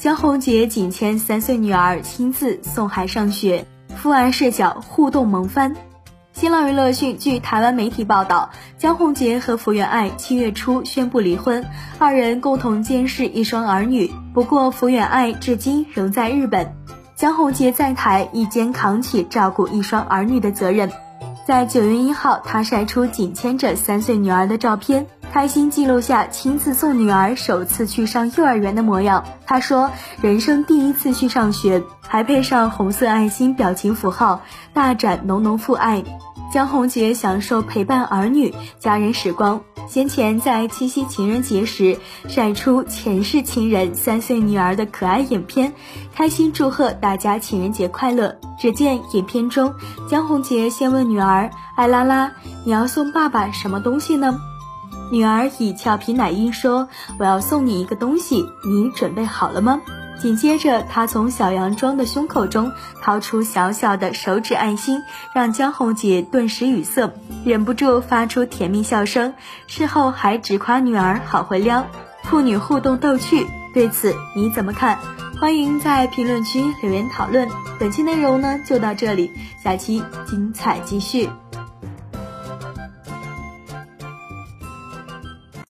[0.00, 5.76] 江宏杰仅牵三岁女儿亲自送孩上学，父爱视角互动萌翻。
[6.32, 11.62] 新浪娱乐讯，据台湾媒体报道，江宏杰和福原爱七月初宣布离婚，
[11.98, 14.10] 二人共同监视一双儿女。
[14.32, 16.74] 不过，福原爱至今仍在日本，
[17.14, 20.90] 江宏杰在台一肩扛起照顾一双儿女的责任。
[21.46, 25.06] 在九月一号，他晒出紧牵着三岁女儿的照片。
[25.32, 29.24] 开心记录下亲自送女儿首次去上幼儿园的模样。
[29.46, 36.02] 他说：“人生第一次去上学，还配上红色爱心表情符号，大展浓浓父爱。”
[36.52, 39.60] 江宏杰享受陪伴儿女、家人时光。
[39.86, 45.72] 先前在七夕情人节时晒出前世情人三岁女儿的可爱影片，
[46.12, 48.36] 开心祝贺大家情人节快乐。
[48.58, 49.74] 只见影片中，
[50.08, 52.32] 江宏杰先问女儿：“艾拉拉，
[52.64, 54.36] 你要送爸爸什么东西呢？”
[55.10, 56.88] 女儿以俏皮奶音说
[57.18, 59.80] ：“我要送你一个东西，你准备好了吗？”
[60.20, 65.02] 紧接着，她从小洋装的胸口中掏出小小的手指爱心，
[65.34, 67.10] 让江宏杰顿时语塞，
[67.42, 69.32] 忍不住发出甜蜜笑声。
[69.66, 71.86] 事后还直夸女儿好会撩，
[72.24, 73.46] 父女互动逗趣。
[73.72, 74.98] 对此你怎么看？
[75.40, 77.48] 欢迎在评论区留言讨论。
[77.78, 79.32] 本期内容呢就到这里，
[79.64, 81.30] 下期精彩继续。